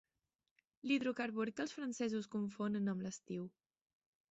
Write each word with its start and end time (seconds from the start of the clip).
L'hidrocarbur 0.91 1.45
que 1.59 1.63
els 1.65 1.77
francesos 1.79 2.31
confonen 2.37 2.95
amb 2.95 3.07
l'estiu. 3.09 3.49